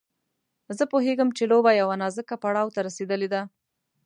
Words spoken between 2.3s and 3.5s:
پړاو ته رسېدلې ده.